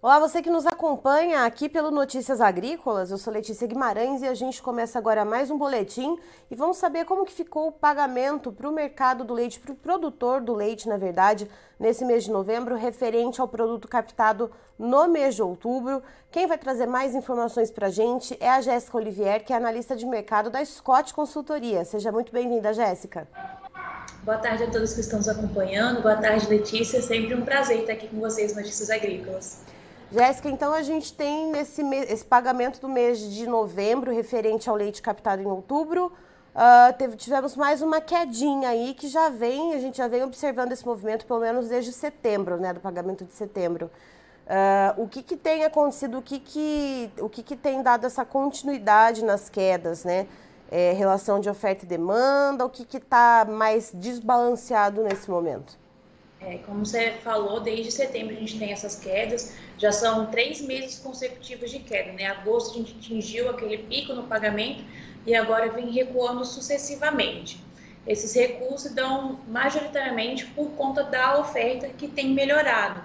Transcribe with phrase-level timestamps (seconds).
[0.00, 3.10] Olá, você que nos acompanha aqui pelo Notícias Agrícolas.
[3.10, 6.16] Eu sou Letícia Guimarães e a gente começa agora mais um boletim
[6.48, 9.74] e vamos saber como que ficou o pagamento para o mercado do leite, para o
[9.74, 11.50] produtor do leite, na verdade,
[11.80, 16.00] nesse mês de novembro, referente ao produto captado no mês de outubro.
[16.30, 19.96] Quem vai trazer mais informações para a gente é a Jéssica Olivier, que é analista
[19.96, 21.84] de mercado da Scott Consultoria.
[21.84, 23.26] Seja muito bem-vinda, Jéssica.
[24.22, 26.02] Boa tarde a todos que estão nos acompanhando.
[26.02, 27.02] Boa tarde, Letícia.
[27.02, 29.66] Sempre um prazer estar aqui com vocês, Notícias Agrícolas.
[30.10, 35.02] Jéssica, então a gente tem nesse esse pagamento do mês de novembro, referente ao leite
[35.02, 39.98] captado em outubro, uh, teve, tivemos mais uma quedinha aí que já vem, a gente
[39.98, 43.90] já vem observando esse movimento pelo menos desde setembro, né, do pagamento de setembro.
[44.46, 48.24] Uh, o que, que tem acontecido, o que, que, o que, que tem dado essa
[48.24, 50.26] continuidade nas quedas, né?
[50.70, 55.78] É, relação de oferta e demanda, o que está mais desbalanceado nesse momento?
[56.40, 60.98] É, como você falou, desde setembro a gente tem essas quedas, já são três meses
[60.98, 62.26] consecutivos de queda, né?
[62.26, 64.84] Agosto a gente atingiu aquele pico no pagamento
[65.26, 67.60] e agora vem recuando sucessivamente.
[68.06, 73.02] Esses recuos se dão majoritariamente por conta da oferta que tem melhorado.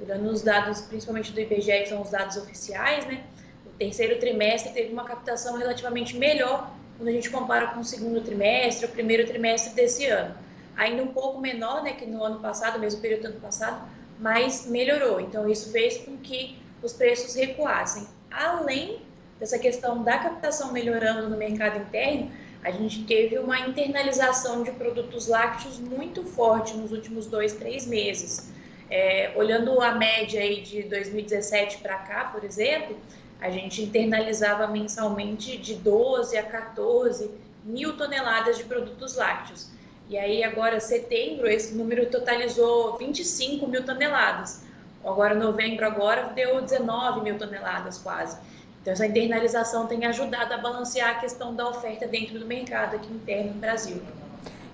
[0.00, 3.24] Olhando os dados, principalmente do IBGE, que são os dados oficiais, né?
[3.66, 8.20] O terceiro trimestre teve uma captação relativamente melhor quando a gente compara com o segundo
[8.20, 10.45] trimestre, o primeiro trimestre desse ano
[10.76, 13.88] ainda um pouco menor né, que no ano passado, mesmo período do ano passado,
[14.18, 15.20] mas melhorou.
[15.20, 18.06] Então, isso fez com que os preços recuassem.
[18.30, 19.00] Além
[19.38, 22.30] dessa questão da captação melhorando no mercado interno,
[22.62, 28.50] a gente teve uma internalização de produtos lácteos muito forte nos últimos dois, três meses.
[28.90, 32.96] É, olhando a média aí de 2017 para cá, por exemplo,
[33.40, 37.30] a gente internalizava mensalmente de 12 a 14
[37.64, 39.68] mil toneladas de produtos lácteos.
[40.08, 44.62] E aí, agora, setembro, esse número totalizou 25 mil toneladas.
[45.04, 48.38] Agora, novembro, agora, deu 19 mil toneladas quase.
[48.80, 53.12] Então, essa internalização tem ajudado a balancear a questão da oferta dentro do mercado aqui
[53.12, 54.00] interno no Brasil.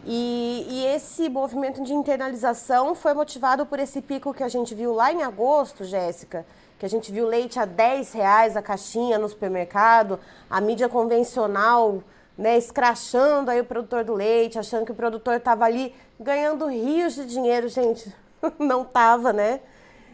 [0.04, 4.92] E, e, esse movimento de internalização foi motivado por esse pico que a gente viu
[4.92, 6.44] lá em agosto, Jéssica,
[6.78, 10.18] que a gente viu leite a 10 reais a caixinha no supermercado,
[10.50, 12.02] a mídia convencional
[12.36, 17.14] né, escrachando aí o produtor do leite, achando que o produtor estava ali ganhando rios
[17.14, 18.14] de dinheiro, gente.
[18.58, 19.60] Não estava, né?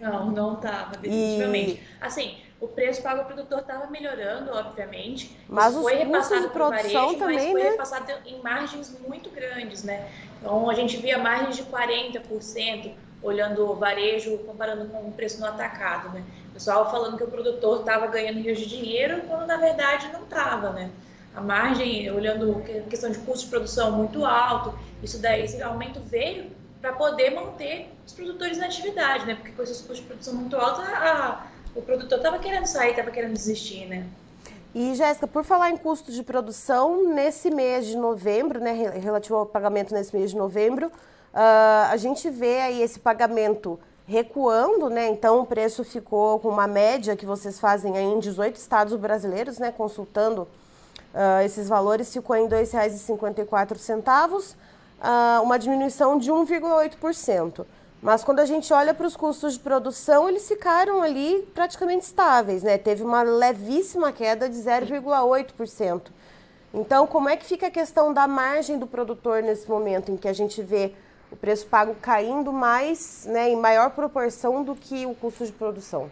[0.00, 1.72] Não, não estava, definitivamente.
[1.72, 1.80] E...
[2.00, 5.36] Assim, o preço pago ao produtor estava melhorando, obviamente.
[5.48, 7.70] Mas os foi custos de produção varejo, também, mas foi né?
[7.70, 10.08] repassado em margens muito grandes, né?
[10.38, 12.92] Então, a gente via margens de 40%,
[13.22, 16.22] olhando o varejo, comparando com o preço no atacado, né?
[16.50, 20.22] O pessoal falando que o produtor estava ganhando rios de dinheiro, quando na verdade não
[20.22, 20.90] estava, né?
[21.38, 26.00] A margem, olhando a questão de custo de produção muito alto, isso daí, esse aumento
[26.00, 26.50] veio
[26.80, 29.34] para poder manter os produtores na atividade, né?
[29.34, 33.10] Porque com esses custos de produção muito altos, a, o produtor estava querendo sair, estava
[33.10, 34.06] querendo desistir, né?
[34.74, 39.46] E, Jéssica, por falar em custos de produção, nesse mês de novembro, né, relativo ao
[39.46, 45.08] pagamento nesse mês de novembro, uh, a gente vê aí esse pagamento recuando, né?
[45.08, 49.58] Então o preço ficou com uma média que vocês fazem aí em 18 estados brasileiros,
[49.58, 49.70] né?
[49.70, 50.48] Consultando
[51.18, 54.54] Uh, esses valores ficou em R$ 2,54,
[55.02, 57.66] uh, uma diminuição de 1,8%.
[58.00, 62.62] Mas quando a gente olha para os custos de produção, eles ficaram ali praticamente estáveis,
[62.62, 62.78] né?
[62.78, 66.02] Teve uma levíssima queda de 0,8%.
[66.72, 70.28] Então, como é que fica a questão da margem do produtor nesse momento em que
[70.28, 70.92] a gente vê
[71.32, 76.08] o preço pago caindo mais, né, em maior proporção do que o custo de produção?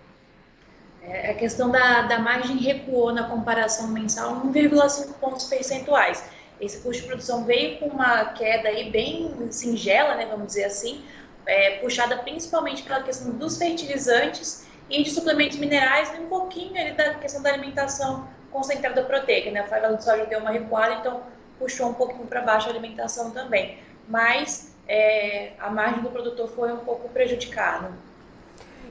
[1.08, 6.24] É, a questão da, da margem recuou na comparação mensal 1,5 pontos percentuais.
[6.60, 11.04] Esse custo de produção veio com uma queda aí bem singela, né, vamos dizer assim,
[11.46, 16.92] é, puxada principalmente pela questão dos fertilizantes e de suplementos minerais e um pouquinho ali
[16.92, 19.60] da questão da alimentação concentrada proteica, né?
[19.60, 21.22] A farelo de soja deu uma recuada, então
[21.58, 23.78] puxou um pouquinho para baixo a alimentação também.
[24.08, 27.92] Mas é, a margem do produtor foi um pouco prejudicada.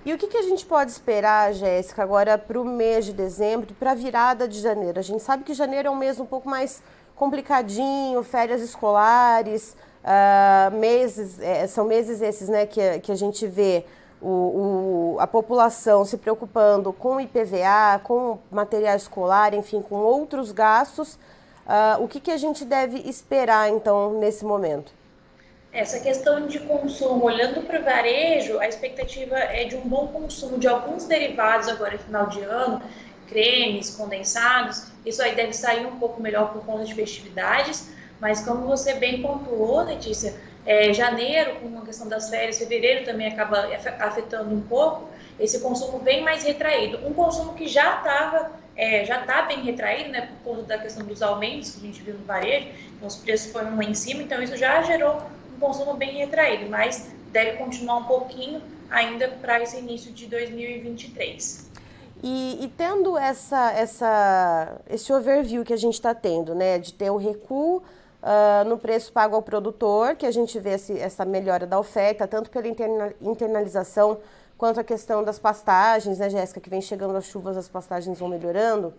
[0.03, 3.73] E o que, que a gente pode esperar, Jéssica, agora para o mês de dezembro
[3.73, 4.99] para a virada de janeiro?
[4.99, 6.81] A gente sabe que janeiro é um mês um pouco mais
[7.15, 13.85] complicadinho, férias escolares, uh, meses, é, são meses esses né, que, que a gente vê
[14.21, 14.27] o,
[15.15, 21.13] o, a população se preocupando com IPVA, com material escolar, enfim, com outros gastos.
[21.65, 24.93] Uh, o que, que a gente deve esperar, então, nesse momento?
[25.75, 30.57] Essa questão de consumo, olhando para o varejo, a expectativa é de um bom consumo
[30.57, 32.81] de alguns derivados agora final de ano,
[33.27, 34.87] cremes, condensados.
[35.05, 37.89] Isso aí deve sair um pouco melhor por conta de festividades,
[38.21, 40.35] mas como você bem pontuou, Letícia,
[40.65, 43.67] é, janeiro, com a questão das férias, fevereiro também acaba
[43.99, 45.09] afetando um pouco.
[45.37, 47.05] esse consumo vem mais retraído.
[47.05, 51.05] Um consumo que já estava é, já está bem retraído, né, por conta da questão
[51.05, 54.23] dos aumentos que a gente viu no varejo, então os preços foram lá em cima,
[54.23, 59.61] então isso já gerou um consumo bem retraído, mas deve continuar um pouquinho ainda para
[59.61, 61.71] esse início de 2023.
[62.23, 67.09] E, e, tendo essa, essa, esse overview que a gente está tendo, né, de ter
[67.09, 71.67] o recuo uh, no preço pago ao produtor, que a gente vê esse, essa melhora
[71.67, 74.17] da oferta, tanto pela interna, internalização
[74.57, 78.29] quanto a questão das pastagens, né, Jéssica, que vem chegando as chuvas, as pastagens vão
[78.29, 78.93] melhorando,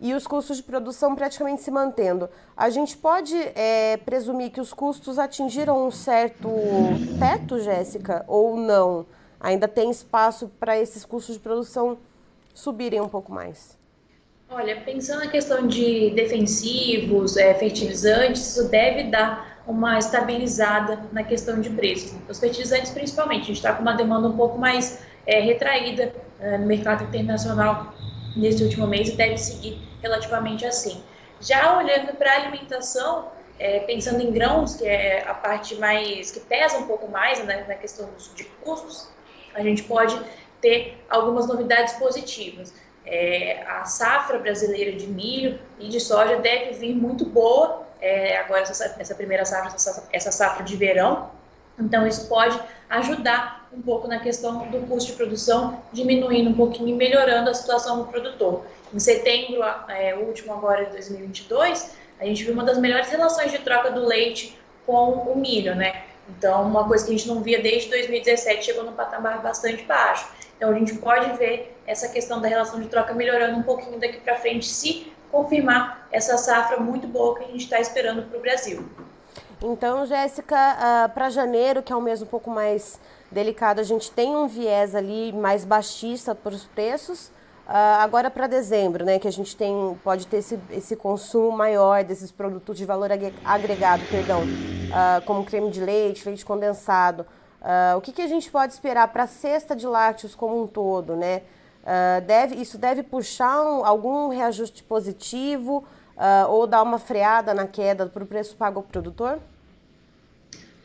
[0.00, 2.28] e os custos de produção praticamente se mantendo.
[2.56, 6.48] A gente pode é, presumir que os custos atingiram um certo
[7.18, 9.06] teto, Jéssica, ou não?
[9.40, 11.98] Ainda tem espaço para esses custos de produção
[12.54, 13.76] subirem um pouco mais?
[14.48, 21.60] Olha, pensando na questão de defensivos, é, fertilizantes, isso deve dar uma estabilizada na questão
[21.60, 22.14] de preços.
[22.28, 26.58] Os fertilizantes, principalmente, a gente está com uma demanda um pouco mais é, retraída é,
[26.58, 27.94] no mercado internacional
[28.36, 31.02] nesse último mês e deve seguir relativamente assim.
[31.40, 36.40] Já olhando para a alimentação, é, pensando em grãos, que é a parte mais que
[36.40, 39.08] pesa um pouco mais né, na questão de custos,
[39.54, 40.14] a gente pode
[40.60, 42.74] ter algumas novidades positivas.
[43.06, 48.62] É, a safra brasileira de milho e de soja deve vir muito boa é, agora
[48.62, 51.30] essa, essa, primeira safra, essa, essa safra de verão.
[51.78, 56.88] Então, isso pode ajudar um pouco na questão do custo de produção, diminuindo um pouquinho
[56.88, 58.64] e melhorando a situação do produtor.
[58.92, 63.58] Em setembro, é, último agora de 2022, a gente viu uma das melhores relações de
[63.58, 64.56] troca do leite
[64.86, 66.04] com o milho, né?
[66.28, 70.28] Então, uma coisa que a gente não via desde 2017 chegou num patamar bastante baixo.
[70.56, 74.18] Então, a gente pode ver essa questão da relação de troca melhorando um pouquinho daqui
[74.20, 78.40] para frente, se confirmar essa safra muito boa que a gente está esperando para o
[78.40, 78.88] Brasil.
[79.62, 84.10] Então, Jéssica, uh, para janeiro, que é um mês um pouco mais delicado, a gente
[84.10, 87.28] tem um viés ali mais baixista para os preços.
[87.66, 92.04] Uh, agora para dezembro, né, que a gente tem, pode ter esse, esse consumo maior
[92.04, 93.10] desses produtos de valor
[93.44, 97.24] agregado, perdão, uh, como creme de leite, leite condensado.
[97.96, 101.16] o que, que a gente pode esperar para a cesta de lácteos como um todo,
[101.16, 101.42] né?
[102.26, 105.84] Deve, isso deve puxar um, algum reajuste positivo
[106.16, 109.38] uh, ou dar uma freada na queda para o preço pago ao produtor?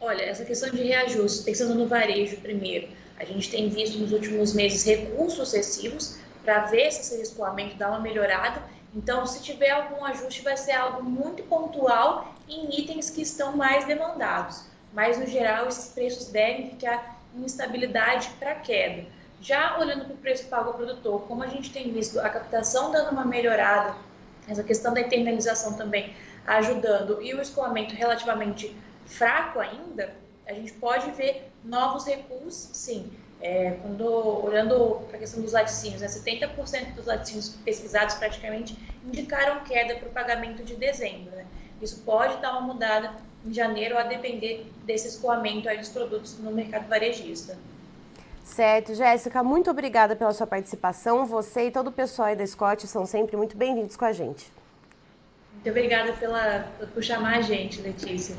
[0.02, 2.88] Olha, essa questão de reajuste, pensando no varejo primeiro,
[3.20, 7.90] a gente tem visto nos últimos meses recursos sucessivos para ver se esse escoamento dá
[7.90, 8.64] uma melhorada.
[8.96, 13.86] Então, se tiver algum ajuste, vai ser algo muito pontual em itens que estão mais
[13.86, 14.64] demandados.
[14.94, 19.06] Mas, no geral, esses preços devem ficar em estabilidade para queda.
[19.42, 22.92] Já olhando para o preço pago ao produtor, como a gente tem visto a captação
[22.92, 23.96] dando uma melhorada,
[24.50, 26.14] essa questão da internalização também
[26.46, 28.76] ajudando e o escoamento relativamente
[29.06, 30.14] fraco ainda,
[30.48, 33.12] a gente pode ver novos recuos, sim.
[33.42, 34.06] É, quando
[34.46, 40.10] olhando para a questão dos laticínios, né, 70% dos laticínios pesquisados praticamente indicaram queda para
[40.10, 41.34] o pagamento de dezembro.
[41.34, 41.46] Né?
[41.82, 43.14] Isso pode dar uma mudada
[43.46, 47.58] em janeiro a depender desse escoamento aí dos produtos no mercado varejista.
[48.50, 51.26] Certo, Jéssica, muito obrigada pela sua participação.
[51.26, 54.52] Você e todo o pessoal aí da Scott são sempre muito bem-vindos com a gente.
[55.54, 58.36] Muito obrigada pela, por chamar a gente, Letícia.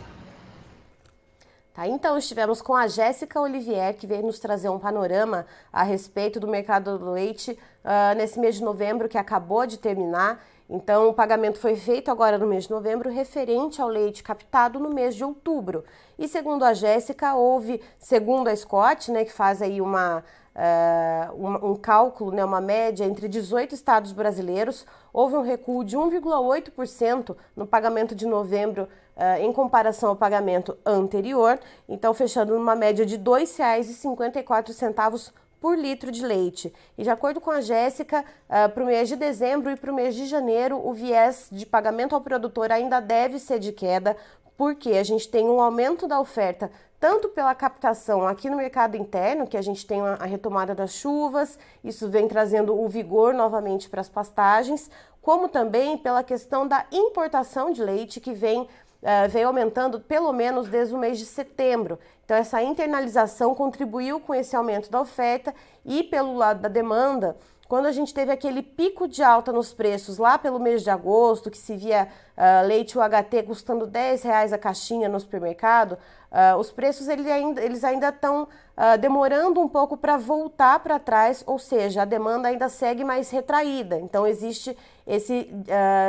[1.73, 6.41] Tá, então estivemos com a Jéssica Olivier, que veio nos trazer um panorama a respeito
[6.41, 7.53] do mercado do leite
[7.85, 10.45] uh, nesse mês de novembro que acabou de terminar.
[10.69, 14.91] Então, o pagamento foi feito agora no mês de novembro, referente ao leite captado no
[14.91, 15.85] mês de outubro.
[16.19, 20.25] E segundo a Jéssica, houve, segundo a Scott, né, que faz aí uma,
[20.61, 25.97] uh, um, um, cálculo, né, uma média entre 18 estados brasileiros, houve um recuo de
[25.97, 28.87] 1,8% no pagamento de novembro
[29.17, 36.11] uh, em comparação ao pagamento anterior, então fechando numa média de R$ 2,54 por litro
[36.11, 36.73] de leite.
[36.97, 39.95] E de acordo com a Jéssica, uh, para o mês de dezembro e para o
[39.95, 44.15] mês de janeiro, o viés de pagamento ao produtor ainda deve ser de queda,
[44.57, 46.71] porque a gente tem um aumento da oferta
[47.01, 51.59] tanto pela captação aqui no mercado interno, que a gente tem a retomada das chuvas,
[51.83, 54.91] isso vem trazendo o vigor novamente para as pastagens,
[55.23, 58.69] como também pela questão da importação de leite, que vem
[59.03, 61.99] uh, aumentando pelo menos desde o mês de setembro.
[62.25, 65.55] Então, essa internalização contribuiu com esse aumento da oferta
[65.85, 67.35] e pelo lado da demanda.
[67.71, 71.49] Quando a gente teve aquele pico de alta nos preços lá pelo mês de agosto,
[71.49, 76.73] que se via uh, leite UHT custando 10 reais a caixinha no supermercado, uh, os
[76.73, 81.61] preços ele ainda, eles ainda estão uh, demorando um pouco para voltar para trás, ou
[81.61, 84.01] seja, a demanda ainda segue mais retraída.
[84.01, 85.49] Então existe esse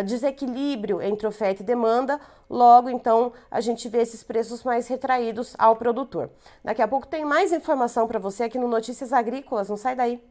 [0.06, 5.76] desequilíbrio entre oferta e demanda, logo então a gente vê esses preços mais retraídos ao
[5.76, 6.32] produtor.
[6.64, 10.31] Daqui a pouco tem mais informação para você aqui no Notícias Agrícolas, não sai daí.